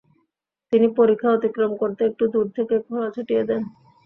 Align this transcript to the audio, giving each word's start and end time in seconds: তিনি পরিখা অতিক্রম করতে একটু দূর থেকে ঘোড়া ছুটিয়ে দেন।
তিনি 0.73 0.87
পরিখা 0.97 1.27
অতিক্রম 1.31 1.71
করতে 1.81 2.01
একটু 2.05 2.23
দূর 2.33 2.45
থেকে 2.57 2.75
ঘোড়া 2.85 3.07
ছুটিয়ে 3.15 3.43
দেন। 3.49 3.61